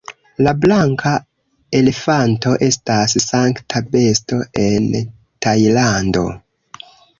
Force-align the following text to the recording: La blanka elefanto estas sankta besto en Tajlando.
La 0.45 0.51
blanka 0.61 1.11
elefanto 1.79 2.55
estas 2.69 3.15
sankta 3.27 3.83
besto 3.93 4.41
en 4.65 4.91
Tajlando. 5.47 6.29